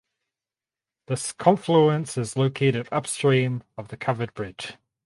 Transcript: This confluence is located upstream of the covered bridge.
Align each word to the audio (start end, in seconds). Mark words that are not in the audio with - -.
This 1.05 1.31
confluence 1.31 2.17
is 2.17 2.35
located 2.35 2.89
upstream 2.91 3.61
of 3.77 3.89
the 3.89 3.97
covered 3.97 4.33
bridge. 4.33 4.73